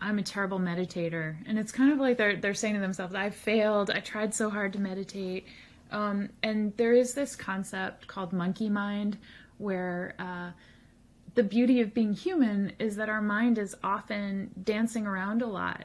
I'm 0.00 0.20
a 0.20 0.22
terrible 0.22 0.60
meditator. 0.60 1.36
And 1.44 1.58
it's 1.58 1.72
kind 1.72 1.92
of 1.92 1.98
like 1.98 2.18
they're, 2.18 2.36
they're 2.36 2.54
saying 2.54 2.74
to 2.74 2.80
themselves, 2.80 3.16
I 3.16 3.30
failed. 3.30 3.90
I 3.90 3.98
tried 3.98 4.32
so 4.32 4.48
hard 4.48 4.74
to 4.74 4.80
meditate. 4.80 5.46
Um, 5.90 6.28
and 6.44 6.72
there 6.76 6.92
is 6.92 7.14
this 7.14 7.34
concept 7.34 8.06
called 8.06 8.32
monkey 8.32 8.68
mind, 8.68 9.18
where 9.64 10.14
uh, 10.18 10.50
the 11.34 11.42
beauty 11.42 11.80
of 11.80 11.94
being 11.94 12.12
human 12.12 12.72
is 12.78 12.96
that 12.96 13.08
our 13.08 13.22
mind 13.22 13.58
is 13.58 13.74
often 13.82 14.50
dancing 14.62 15.06
around 15.06 15.42
a 15.42 15.46
lot. 15.46 15.84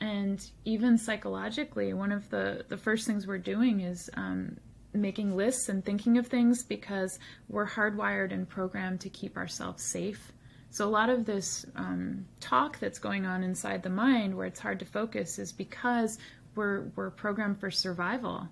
And 0.00 0.44
even 0.64 0.98
psychologically 0.98 1.94
one 1.94 2.12
of 2.12 2.28
the 2.28 2.66
the 2.68 2.76
first 2.76 3.06
things 3.06 3.26
we're 3.26 3.38
doing 3.38 3.80
is 3.80 4.10
um, 4.14 4.58
making 4.92 5.36
lists 5.36 5.68
and 5.68 5.84
thinking 5.84 6.18
of 6.18 6.26
things 6.26 6.62
because 6.62 7.18
we're 7.48 7.66
hardwired 7.66 8.32
and 8.32 8.48
programmed 8.48 9.00
to 9.00 9.08
keep 9.08 9.36
ourselves 9.36 9.82
safe. 9.82 10.32
So 10.70 10.84
a 10.84 10.90
lot 10.90 11.08
of 11.08 11.24
this 11.24 11.64
um, 11.76 12.26
talk 12.40 12.80
that's 12.80 12.98
going 12.98 13.24
on 13.24 13.44
inside 13.44 13.82
the 13.84 13.90
mind 13.90 14.36
where 14.36 14.46
it's 14.46 14.60
hard 14.60 14.80
to 14.80 14.84
focus 14.84 15.38
is 15.38 15.52
because 15.52 16.18
we're 16.56 16.90
we're 16.96 17.10
programmed 17.10 17.60
for 17.60 17.70
survival. 17.70 18.48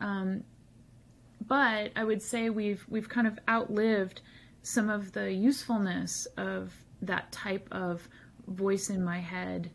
Um, 0.00 0.44
but 1.48 1.92
I 1.96 2.04
would 2.04 2.22
say 2.22 2.50
we've 2.50 2.84
we've 2.88 3.08
kind 3.08 3.26
of 3.26 3.38
outlived 3.48 4.20
some 4.62 4.88
of 4.90 5.12
the 5.12 5.32
usefulness 5.32 6.26
of 6.36 6.72
that 7.00 7.32
type 7.32 7.66
of 7.72 8.08
voice 8.46 8.90
in 8.90 9.04
my 9.04 9.18
head 9.18 9.70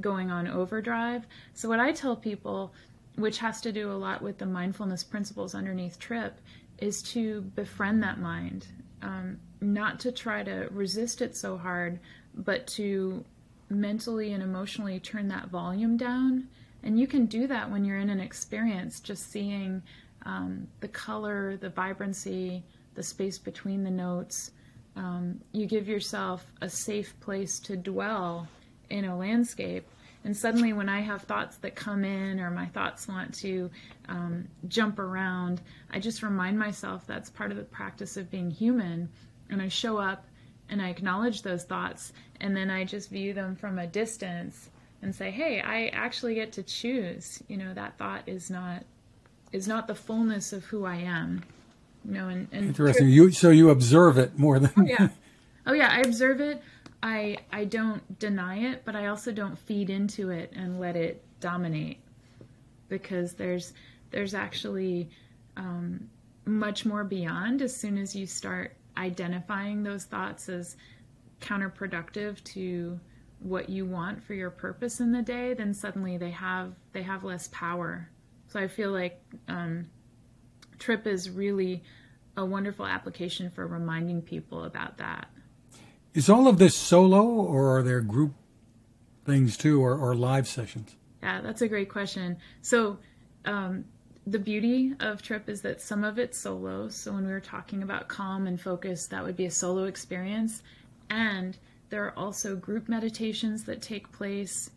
going 0.00 0.30
on 0.30 0.46
overdrive. 0.46 1.26
So 1.54 1.68
what 1.68 1.80
I 1.80 1.92
tell 1.92 2.16
people, 2.16 2.72
which 3.16 3.38
has 3.38 3.60
to 3.62 3.72
do 3.72 3.90
a 3.90 3.94
lot 3.94 4.22
with 4.22 4.38
the 4.38 4.46
mindfulness 4.46 5.04
principles 5.04 5.54
underneath 5.54 5.98
Tripp, 5.98 6.40
is 6.78 7.02
to 7.02 7.42
befriend 7.54 8.02
that 8.02 8.18
mind, 8.18 8.66
um, 9.02 9.38
not 9.60 10.00
to 10.00 10.12
try 10.12 10.42
to 10.42 10.68
resist 10.70 11.20
it 11.20 11.36
so 11.36 11.56
hard, 11.56 11.98
but 12.34 12.66
to 12.68 13.24
mentally 13.68 14.32
and 14.32 14.42
emotionally 14.42 15.00
turn 15.00 15.28
that 15.28 15.48
volume 15.48 15.96
down. 15.96 16.48
And 16.82 16.98
you 16.98 17.06
can 17.06 17.26
do 17.26 17.46
that 17.46 17.70
when 17.70 17.84
you're 17.84 17.98
in 17.98 18.10
an 18.10 18.20
experience, 18.20 19.00
just 19.00 19.30
seeing 19.30 19.82
um, 20.24 20.66
the 20.80 20.88
color, 20.88 21.56
the 21.56 21.70
vibrancy, 21.70 22.62
the 22.94 23.02
space 23.02 23.38
between 23.38 23.84
the 23.84 23.90
notes. 23.90 24.52
Um, 24.96 25.40
you 25.52 25.66
give 25.66 25.88
yourself 25.88 26.44
a 26.60 26.68
safe 26.68 27.18
place 27.20 27.58
to 27.60 27.76
dwell 27.76 28.46
in 28.90 29.04
a 29.04 29.16
landscape. 29.16 29.86
And 30.24 30.36
suddenly, 30.36 30.72
when 30.72 30.88
I 30.88 31.00
have 31.00 31.22
thoughts 31.22 31.56
that 31.58 31.74
come 31.74 32.04
in 32.04 32.38
or 32.38 32.50
my 32.50 32.66
thoughts 32.66 33.08
want 33.08 33.34
to 33.36 33.70
um, 34.08 34.46
jump 34.68 34.98
around, 34.98 35.60
I 35.90 35.98
just 35.98 36.22
remind 36.22 36.58
myself 36.58 37.06
that's 37.06 37.30
part 37.30 37.50
of 37.50 37.56
the 37.56 37.64
practice 37.64 38.16
of 38.16 38.30
being 38.30 38.50
human. 38.50 39.08
And 39.50 39.60
I 39.60 39.68
show 39.68 39.98
up 39.98 40.26
and 40.68 40.80
I 40.80 40.88
acknowledge 40.88 41.42
those 41.42 41.64
thoughts, 41.64 42.12
and 42.40 42.56
then 42.56 42.70
I 42.70 42.84
just 42.84 43.10
view 43.10 43.34
them 43.34 43.56
from 43.56 43.78
a 43.78 43.86
distance 43.86 44.70
and 45.02 45.14
say, 45.14 45.30
"Hey, 45.30 45.60
I 45.60 45.88
actually 45.88 46.34
get 46.34 46.52
to 46.52 46.62
choose." 46.62 47.42
You 47.48 47.58
know, 47.58 47.74
that 47.74 47.98
thought 47.98 48.26
is 48.26 48.50
not 48.50 48.84
is 49.52 49.68
not 49.68 49.86
the 49.86 49.94
fullness 49.94 50.52
of 50.52 50.64
who 50.64 50.84
I 50.84 50.96
am. 50.96 51.44
You 52.04 52.12
know, 52.12 52.28
and, 52.28 52.48
and 52.50 52.66
interesting. 52.66 53.08
You 53.08 53.30
so 53.30 53.50
you 53.50 53.70
observe 53.70 54.18
it 54.18 54.38
more 54.38 54.58
than 54.58 54.72
oh, 54.76 54.82
yeah, 54.82 55.08
oh 55.66 55.72
yeah, 55.72 55.88
I 55.92 56.00
observe 56.00 56.40
it. 56.40 56.60
I 57.02 57.38
I 57.52 57.64
don't 57.64 58.18
deny 58.18 58.70
it, 58.70 58.82
but 58.84 58.96
I 58.96 59.06
also 59.06 59.30
don't 59.30 59.58
feed 59.58 59.90
into 59.90 60.30
it 60.30 60.52
and 60.56 60.80
let 60.80 60.96
it 60.96 61.22
dominate 61.40 62.00
because 62.88 63.34
there's 63.34 63.72
there's 64.10 64.34
actually 64.34 65.10
um, 65.56 66.08
much 66.44 66.84
more 66.84 67.04
beyond 67.04 67.62
as 67.62 67.74
soon 67.74 67.98
as 67.98 68.14
you 68.16 68.26
start 68.26 68.76
identifying 68.96 69.82
those 69.82 70.04
thoughts 70.04 70.48
as 70.48 70.76
counterproductive 71.40 72.42
to 72.44 72.98
what 73.40 73.68
you 73.68 73.84
want 73.84 74.22
for 74.22 74.34
your 74.34 74.50
purpose 74.50 75.00
in 75.00 75.10
the 75.12 75.22
day, 75.22 75.54
then 75.54 75.74
suddenly 75.74 76.16
they 76.16 76.30
have 76.30 76.72
they 76.92 77.02
have 77.02 77.24
less 77.24 77.48
power. 77.52 78.08
So 78.52 78.60
I 78.60 78.68
feel 78.68 78.90
like 78.90 79.18
um, 79.48 79.86
Tripp 80.78 81.06
is 81.06 81.30
really 81.30 81.82
a 82.36 82.44
wonderful 82.44 82.84
application 82.84 83.50
for 83.50 83.66
reminding 83.66 84.20
people 84.20 84.64
about 84.64 84.98
that. 84.98 85.30
Is 86.12 86.28
all 86.28 86.46
of 86.46 86.58
this 86.58 86.76
solo, 86.76 87.24
or 87.24 87.78
are 87.78 87.82
there 87.82 88.02
group 88.02 88.34
things 89.24 89.56
too, 89.56 89.82
or, 89.82 89.96
or 89.96 90.14
live 90.14 90.46
sessions? 90.46 90.96
Yeah, 91.22 91.40
that's 91.40 91.62
a 91.62 91.68
great 91.68 91.88
question. 91.88 92.36
So 92.60 92.98
um, 93.46 93.86
the 94.26 94.38
beauty 94.38 94.92
of 95.00 95.22
trip 95.22 95.48
is 95.48 95.62
that 95.62 95.80
some 95.80 96.04
of 96.04 96.18
it's 96.18 96.38
solo 96.38 96.90
so 96.90 97.12
when 97.12 97.26
we 97.26 97.32
were 97.32 97.40
talking 97.40 97.82
about 97.82 98.06
calm 98.06 98.46
and 98.46 98.60
focus 98.60 99.06
that 99.08 99.24
would 99.24 99.36
be 99.36 99.46
a 99.46 99.50
solo 99.50 99.84
experience 99.84 100.62
and 101.10 101.58
there 101.90 102.04
are 102.04 102.16
also 102.16 102.54
group 102.54 102.88
meditations 102.88 103.64
that 103.64 103.82
take 103.82 104.12
place 104.12 104.70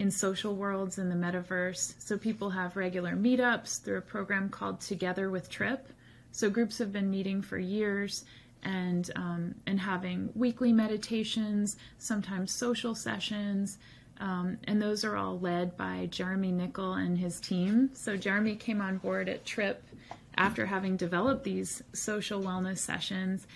in 0.00 0.10
social 0.10 0.56
worlds 0.56 0.98
in 0.98 1.10
the 1.10 1.14
metaverse 1.14 1.94
so 1.98 2.16
people 2.16 2.48
have 2.48 2.74
regular 2.74 3.12
meetups 3.12 3.82
through 3.82 3.98
a 3.98 4.00
program 4.02 4.48
called 4.48 4.80
together 4.80 5.30
with 5.30 5.50
trip 5.50 5.88
so 6.32 6.48
groups 6.48 6.78
have 6.78 6.90
been 6.90 7.10
meeting 7.10 7.42
for 7.42 7.58
years 7.58 8.24
and 8.62 9.10
um, 9.14 9.54
and 9.66 9.78
having 9.78 10.30
weekly 10.34 10.72
meditations 10.72 11.76
sometimes 11.98 12.50
social 12.50 12.94
sessions 12.94 13.76
um, 14.20 14.58
and 14.64 14.80
those 14.80 15.04
are 15.04 15.16
all 15.16 15.38
led 15.38 15.76
by 15.76 16.06
Jeremy 16.10 16.52
Nickel 16.52 16.92
and 16.92 17.16
his 17.18 17.40
team. 17.40 17.88
So 17.94 18.18
Jeremy 18.18 18.54
came 18.54 18.82
on 18.82 18.98
board 18.98 19.30
at 19.30 19.46
Tripp 19.46 19.82
after 20.36 20.66
having 20.66 20.98
developed 20.98 21.42
these 21.42 21.82
social 21.94 22.42
wellness 22.42 22.78
sessions. 22.78 23.46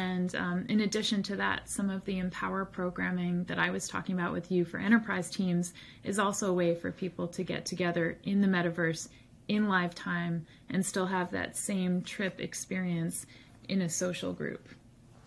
And 0.00 0.34
um, 0.34 0.64
in 0.70 0.80
addition 0.80 1.22
to 1.24 1.36
that, 1.36 1.68
some 1.68 1.90
of 1.90 2.06
the 2.06 2.18
Empower 2.20 2.64
programming 2.64 3.44
that 3.44 3.58
I 3.58 3.68
was 3.68 3.86
talking 3.86 4.18
about 4.18 4.32
with 4.32 4.50
you 4.50 4.64
for 4.64 4.78
enterprise 4.78 5.28
teams 5.28 5.74
is 6.04 6.18
also 6.18 6.48
a 6.48 6.54
way 6.54 6.74
for 6.74 6.90
people 6.90 7.28
to 7.28 7.44
get 7.44 7.66
together 7.66 8.16
in 8.24 8.40
the 8.40 8.48
metaverse 8.48 9.08
in 9.46 9.68
live 9.68 9.94
time 9.94 10.46
and 10.70 10.86
still 10.86 11.04
have 11.04 11.32
that 11.32 11.54
same 11.54 12.00
trip 12.00 12.40
experience 12.40 13.26
in 13.68 13.82
a 13.82 13.90
social 13.90 14.32
group. 14.32 14.70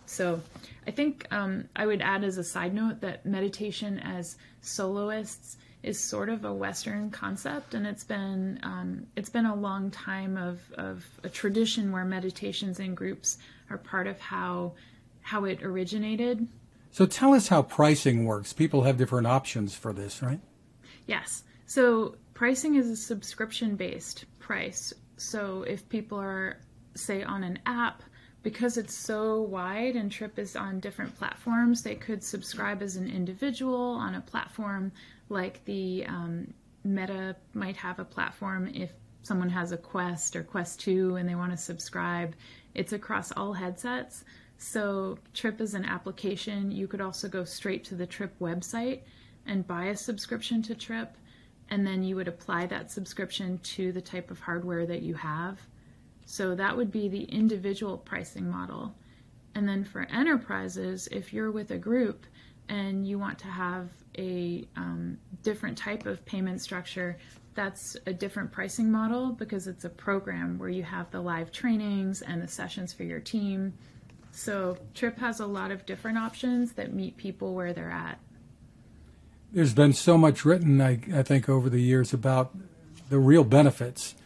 So 0.06 0.42
I 0.88 0.90
think 0.90 1.28
um, 1.30 1.68
I 1.76 1.86
would 1.86 2.02
add 2.02 2.24
as 2.24 2.36
a 2.36 2.44
side 2.44 2.74
note 2.74 3.00
that 3.02 3.24
meditation 3.24 4.00
as 4.00 4.36
soloists 4.60 5.56
is 5.84 6.00
sort 6.00 6.30
of 6.30 6.44
a 6.44 6.52
Western 6.52 7.10
concept, 7.10 7.74
and 7.74 7.86
it's 7.86 8.04
been 8.04 8.58
um, 8.64 9.06
it's 9.14 9.30
been 9.30 9.46
a 9.46 9.54
long 9.54 9.90
time 9.90 10.36
of, 10.36 10.58
of 10.72 11.04
a 11.22 11.28
tradition 11.28 11.92
where 11.92 12.04
meditations 12.04 12.80
in 12.80 12.94
groups 12.94 13.38
are 13.70 13.78
part 13.78 14.06
of 14.06 14.20
how 14.20 14.74
how 15.22 15.44
it 15.44 15.62
originated. 15.62 16.46
So 16.90 17.06
tell 17.06 17.32
us 17.34 17.48
how 17.48 17.62
pricing 17.62 18.24
works. 18.24 18.52
People 18.52 18.82
have 18.82 18.98
different 18.98 19.26
options 19.26 19.74
for 19.74 19.92
this, 19.92 20.22
right? 20.22 20.40
Yes. 21.06 21.44
So 21.66 22.16
pricing 22.34 22.76
is 22.76 22.88
a 22.88 22.96
subscription 22.96 23.74
based 23.76 24.26
price. 24.38 24.92
So 25.16 25.62
if 25.62 25.88
people 25.88 26.18
are 26.18 26.58
say 26.94 27.22
on 27.22 27.42
an 27.42 27.58
app 27.66 28.02
because 28.42 28.76
it's 28.76 28.94
so 28.94 29.40
wide 29.40 29.96
and 29.96 30.12
Tripp 30.12 30.38
is 30.38 30.54
on 30.54 30.78
different 30.78 31.16
platforms, 31.16 31.82
they 31.82 31.94
could 31.94 32.22
subscribe 32.22 32.82
as 32.82 32.96
an 32.96 33.08
individual 33.08 33.74
on 33.74 34.14
a 34.14 34.20
platform 34.20 34.92
like 35.30 35.64
the 35.64 36.04
um, 36.06 36.52
Meta 36.84 37.34
might 37.54 37.76
have 37.76 37.98
a 37.98 38.04
platform 38.04 38.70
if 38.74 38.92
someone 39.22 39.48
has 39.48 39.72
a 39.72 39.78
Quest 39.78 40.36
or 40.36 40.42
Quest 40.42 40.80
2 40.80 41.16
and 41.16 41.26
they 41.26 41.34
want 41.34 41.52
to 41.52 41.56
subscribe. 41.56 42.34
It's 42.74 42.92
across 42.92 43.32
all 43.32 43.52
headsets. 43.52 44.24
So 44.58 45.18
Tripp 45.32 45.60
is 45.60 45.74
an 45.74 45.84
application. 45.84 46.70
You 46.70 46.86
could 46.86 47.00
also 47.00 47.28
go 47.28 47.44
straight 47.44 47.84
to 47.84 47.94
the 47.94 48.06
Tripp 48.06 48.38
website 48.38 49.00
and 49.46 49.66
buy 49.66 49.86
a 49.86 49.96
subscription 49.96 50.62
to 50.62 50.74
Tripp, 50.74 51.16
and 51.70 51.86
then 51.86 52.02
you 52.02 52.16
would 52.16 52.28
apply 52.28 52.66
that 52.66 52.90
subscription 52.90 53.58
to 53.58 53.92
the 53.92 54.00
type 54.00 54.30
of 54.30 54.40
hardware 54.40 54.86
that 54.86 55.02
you 55.02 55.14
have. 55.14 55.60
So 56.26 56.54
that 56.54 56.76
would 56.76 56.90
be 56.90 57.08
the 57.08 57.24
individual 57.24 57.98
pricing 57.98 58.50
model. 58.50 58.94
And 59.54 59.68
then 59.68 59.84
for 59.84 60.02
enterprises, 60.10 61.08
if 61.12 61.32
you're 61.32 61.50
with 61.50 61.70
a 61.70 61.78
group 61.78 62.26
and 62.68 63.06
you 63.06 63.18
want 63.18 63.38
to 63.40 63.46
have 63.46 63.90
a 64.18 64.66
um, 64.76 65.18
different 65.42 65.76
type 65.76 66.06
of 66.06 66.24
payment 66.24 66.60
structure, 66.60 67.18
that's 67.54 67.96
a 68.06 68.12
different 68.12 68.52
pricing 68.52 68.90
model 68.90 69.32
because 69.32 69.66
it's 69.66 69.84
a 69.84 69.90
program 69.90 70.58
where 70.58 70.68
you 70.68 70.82
have 70.82 71.10
the 71.10 71.20
live 71.20 71.52
trainings 71.52 72.22
and 72.22 72.42
the 72.42 72.48
sessions 72.48 72.92
for 72.92 73.04
your 73.04 73.20
team. 73.20 73.74
So 74.32 74.76
Tripp 74.94 75.18
has 75.18 75.40
a 75.40 75.46
lot 75.46 75.70
of 75.70 75.86
different 75.86 76.18
options 76.18 76.72
that 76.72 76.92
meet 76.92 77.16
people 77.16 77.54
where 77.54 77.72
they're 77.72 77.90
at. 77.90 78.18
There's 79.52 79.74
been 79.74 79.92
so 79.92 80.18
much 80.18 80.44
written, 80.44 80.80
I, 80.80 80.98
I 81.14 81.22
think, 81.22 81.48
over 81.48 81.70
the 81.70 81.80
years 81.80 82.12
about 82.12 82.56
the 83.08 83.18
real 83.18 83.44
benefits 83.44 84.16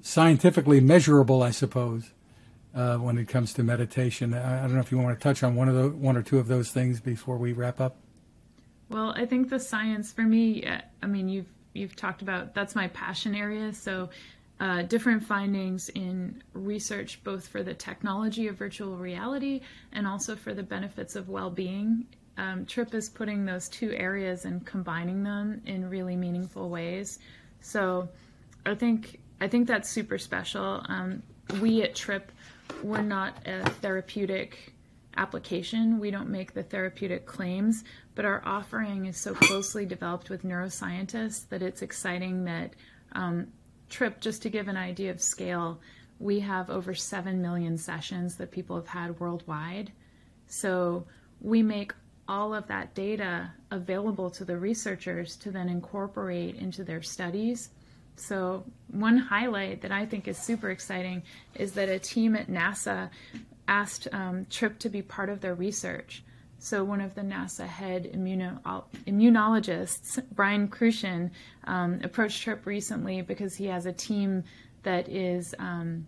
scientifically 0.00 0.80
measurable, 0.80 1.42
I 1.42 1.50
suppose, 1.50 2.12
uh, 2.74 2.96
when 2.96 3.18
it 3.18 3.28
comes 3.28 3.52
to 3.54 3.62
meditation. 3.62 4.32
I, 4.32 4.60
I, 4.60 4.62
don't 4.62 4.74
know 4.74 4.80
if 4.80 4.90
you 4.90 4.98
want 4.98 5.18
to 5.18 5.22
touch 5.22 5.42
on 5.42 5.54
one 5.54 5.68
of 5.68 5.74
the 5.74 5.90
one 5.90 6.16
or 6.16 6.22
two 6.22 6.38
of 6.38 6.48
those 6.48 6.70
things 6.70 7.00
before 7.00 7.36
we 7.36 7.52
wrap 7.52 7.80
up. 7.80 7.96
Well, 8.88 9.12
I 9.16 9.26
think 9.26 9.50
the 9.50 9.60
science 9.60 10.12
for 10.12 10.22
me. 10.22 10.64
Uh, 10.64 10.80
I 11.02 11.06
mean, 11.06 11.28
you've 11.28 11.52
you've 11.74 11.94
talked 11.96 12.22
about 12.22 12.54
that's 12.54 12.74
my 12.74 12.88
passion 12.88 13.34
area. 13.34 13.72
So. 13.72 14.10
Uh, 14.60 14.82
different 14.82 15.20
findings 15.20 15.88
in 15.88 16.40
research, 16.52 17.18
both 17.24 17.48
for 17.48 17.64
the 17.64 17.74
technology 17.74 18.46
of 18.46 18.54
virtual 18.54 18.96
reality 18.96 19.60
and 19.92 20.06
also 20.06 20.36
for 20.36 20.54
the 20.54 20.62
benefits 20.62 21.16
of 21.16 21.28
well 21.28 21.50
being. 21.50 22.06
Um, 22.36 22.66
Tripp 22.66 22.94
is 22.94 23.08
putting 23.08 23.44
those 23.44 23.68
two 23.68 23.92
areas 23.92 24.44
and 24.44 24.64
combining 24.64 25.22
them 25.22 25.62
in 25.66 25.88
really 25.88 26.16
meaningful 26.16 26.68
ways. 26.68 27.18
So 27.60 28.08
I 28.66 28.74
think 28.74 29.20
I 29.40 29.48
think 29.48 29.66
that's 29.66 29.88
super 29.88 30.18
special. 30.18 30.84
Um, 30.88 31.22
we 31.60 31.82
at 31.82 31.94
Tripp, 31.94 32.30
we're 32.82 33.02
not 33.02 33.46
a 33.46 33.68
therapeutic 33.68 34.73
application. 35.16 35.98
We 35.98 36.10
don't 36.10 36.28
make 36.28 36.54
the 36.54 36.62
therapeutic 36.62 37.26
claims, 37.26 37.84
but 38.14 38.24
our 38.24 38.42
offering 38.44 39.06
is 39.06 39.16
so 39.16 39.34
closely 39.34 39.86
developed 39.86 40.30
with 40.30 40.44
neuroscientists 40.44 41.48
that 41.48 41.62
it's 41.62 41.82
exciting 41.82 42.44
that 42.44 42.74
um, 43.12 43.48
Tripp, 43.90 44.20
just 44.20 44.42
to 44.42 44.50
give 44.50 44.68
an 44.68 44.76
idea 44.76 45.10
of 45.10 45.20
scale, 45.20 45.80
we 46.18 46.40
have 46.40 46.70
over 46.70 46.94
7 46.94 47.40
million 47.40 47.76
sessions 47.76 48.36
that 48.36 48.50
people 48.50 48.76
have 48.76 48.88
had 48.88 49.20
worldwide. 49.20 49.92
So 50.46 51.06
we 51.40 51.62
make 51.62 51.92
all 52.26 52.54
of 52.54 52.66
that 52.68 52.94
data 52.94 53.52
available 53.70 54.30
to 54.30 54.44
the 54.44 54.56
researchers 54.56 55.36
to 55.36 55.50
then 55.50 55.68
incorporate 55.68 56.56
into 56.56 56.82
their 56.82 57.02
studies 57.02 57.70
so, 58.16 58.64
one 58.88 59.18
highlight 59.18 59.82
that 59.82 59.90
I 59.90 60.06
think 60.06 60.28
is 60.28 60.38
super 60.38 60.70
exciting 60.70 61.22
is 61.56 61.72
that 61.72 61.88
a 61.88 61.98
team 61.98 62.36
at 62.36 62.46
NASA 62.46 63.10
asked 63.68 64.08
um, 64.12 64.46
TRIPP 64.50 64.78
to 64.80 64.88
be 64.88 65.02
part 65.02 65.30
of 65.30 65.40
their 65.40 65.54
research. 65.54 66.22
So, 66.58 66.82
one 66.82 67.00
of 67.00 67.14
the 67.14 67.20
NASA 67.20 67.66
head 67.66 68.10
immuno- 68.14 68.84
immunologists, 69.06 70.22
Brian 70.32 70.68
Crucian, 70.68 71.30
um, 71.64 72.00
approached 72.02 72.42
TRIPP 72.42 72.64
recently 72.64 73.22
because 73.22 73.54
he 73.54 73.66
has 73.66 73.86
a 73.86 73.92
team 73.92 74.44
that 74.82 75.08
is 75.08 75.54
um, 75.58 76.06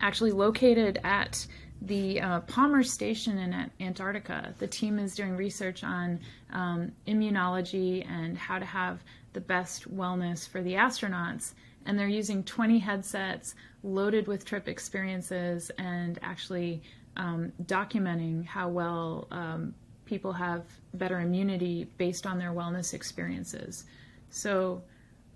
actually 0.00 0.32
located 0.32 1.00
at 1.04 1.46
the 1.80 2.20
uh, 2.20 2.40
Palmer 2.40 2.82
Station 2.82 3.38
in 3.38 3.70
Antarctica. 3.80 4.54
The 4.58 4.66
team 4.66 4.98
is 4.98 5.14
doing 5.14 5.36
research 5.36 5.82
on 5.82 6.20
um, 6.52 6.92
immunology 7.06 8.06
and 8.08 8.36
how 8.36 8.58
to 8.58 8.64
have 8.64 9.02
the 9.32 9.40
best 9.40 9.92
wellness 9.94 10.46
for 10.46 10.62
the 10.62 10.74
astronauts. 10.74 11.54
And 11.86 11.98
they're 11.98 12.08
using 12.08 12.44
20 12.44 12.78
headsets 12.78 13.54
loaded 13.82 14.26
with 14.26 14.44
trip 14.44 14.68
experiences 14.68 15.70
and 15.78 16.18
actually 16.22 16.82
um, 17.16 17.52
documenting 17.64 18.44
how 18.44 18.68
well 18.68 19.26
um, 19.30 19.74
people 20.04 20.32
have 20.32 20.64
better 20.94 21.20
immunity 21.20 21.88
based 21.98 22.26
on 22.26 22.38
their 22.38 22.50
wellness 22.50 22.94
experiences. 22.94 23.84
So 24.30 24.82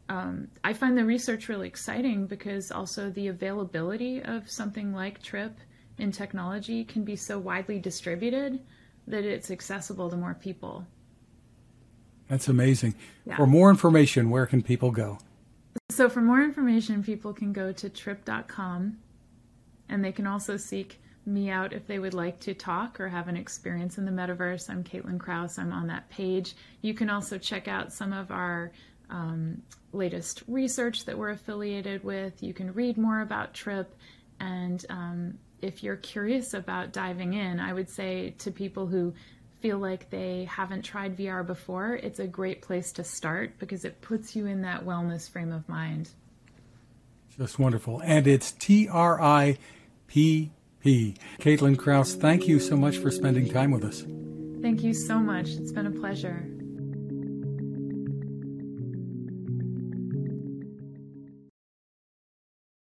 um, 0.08 0.48
I 0.62 0.72
find 0.72 0.96
the 0.96 1.04
research 1.04 1.48
really 1.48 1.66
exciting 1.66 2.26
because 2.26 2.70
also 2.70 3.10
the 3.10 3.28
availability 3.28 4.22
of 4.22 4.50
something 4.50 4.92
like 4.92 5.22
TRIPP 5.22 5.56
in 5.98 6.12
technology 6.12 6.84
can 6.84 7.04
be 7.04 7.16
so 7.16 7.38
widely 7.38 7.78
distributed 7.78 8.60
that 9.06 9.24
it's 9.24 9.50
accessible 9.50 10.10
to 10.10 10.16
more 10.16 10.34
people. 10.34 10.86
That's 12.28 12.48
amazing. 12.48 12.94
Yeah. 13.24 13.36
For 13.36 13.46
more 13.46 13.70
information, 13.70 14.30
where 14.30 14.46
can 14.46 14.62
people 14.62 14.90
go? 14.90 15.18
So, 15.88 16.08
for 16.08 16.20
more 16.20 16.42
information, 16.42 17.04
people 17.04 17.32
can 17.32 17.52
go 17.52 17.72
to 17.72 17.88
tripp.com 17.88 18.98
and 19.88 20.04
they 20.04 20.10
can 20.10 20.26
also 20.26 20.56
seek 20.56 21.00
me 21.24 21.48
out 21.48 21.72
if 21.72 21.86
they 21.86 22.00
would 22.00 22.14
like 22.14 22.40
to 22.40 22.54
talk 22.54 22.98
or 22.98 23.08
have 23.08 23.28
an 23.28 23.36
experience 23.36 23.96
in 23.96 24.04
the 24.04 24.10
metaverse. 24.10 24.68
I'm 24.68 24.82
Caitlin 24.82 25.18
Krause. 25.18 25.58
I'm 25.58 25.72
on 25.72 25.86
that 25.86 26.08
page. 26.10 26.54
You 26.82 26.92
can 26.92 27.08
also 27.08 27.38
check 27.38 27.68
out 27.68 27.92
some 27.92 28.12
of 28.12 28.32
our 28.32 28.72
um, 29.10 29.62
latest 29.92 30.42
research 30.48 31.04
that 31.04 31.16
we're 31.16 31.30
affiliated 31.30 32.02
with. 32.02 32.42
You 32.42 32.52
can 32.52 32.72
read 32.74 32.98
more 32.98 33.20
about 33.20 33.54
Tripp. 33.54 33.94
And 34.40 34.84
um, 34.90 35.38
if 35.62 35.84
you're 35.84 35.96
curious 35.96 36.52
about 36.52 36.92
diving 36.92 37.34
in, 37.34 37.60
I 37.60 37.72
would 37.72 37.88
say 37.88 38.34
to 38.38 38.50
people 38.50 38.86
who 38.88 39.14
feel 39.60 39.78
like 39.78 40.10
they 40.10 40.44
haven't 40.44 40.82
tried 40.82 41.16
VR 41.16 41.46
before, 41.46 41.94
it's 41.94 42.18
a 42.18 42.26
great 42.26 42.62
place 42.62 42.92
to 42.92 43.04
start 43.04 43.58
because 43.58 43.84
it 43.84 44.00
puts 44.00 44.36
you 44.36 44.46
in 44.46 44.62
that 44.62 44.84
wellness 44.84 45.28
frame 45.28 45.52
of 45.52 45.68
mind. 45.68 46.10
Just 47.36 47.58
wonderful. 47.58 48.00
And 48.04 48.26
it's 48.26 48.52
T 48.52 48.88
R 48.88 49.20
I 49.20 49.58
P 50.06 50.50
P. 50.80 51.16
Caitlin 51.38 51.78
Krause, 51.78 52.14
thank 52.14 52.46
you 52.46 52.60
so 52.60 52.76
much 52.76 52.98
for 52.98 53.10
spending 53.10 53.48
time 53.48 53.70
with 53.70 53.84
us. 53.84 54.04
Thank 54.62 54.82
you 54.82 54.94
so 54.94 55.18
much. 55.18 55.50
It's 55.50 55.72
been 55.72 55.86
a 55.86 55.90
pleasure. 55.90 56.55